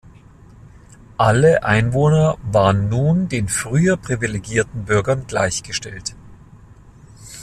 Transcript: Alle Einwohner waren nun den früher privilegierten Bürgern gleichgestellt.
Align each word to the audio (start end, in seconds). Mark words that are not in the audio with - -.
Alle 1.19 1.61
Einwohner 1.61 2.35
waren 2.41 2.89
nun 2.89 3.29
den 3.29 3.47
früher 3.47 3.97
privilegierten 3.97 4.85
Bürgern 4.85 5.27
gleichgestellt. 5.27 6.15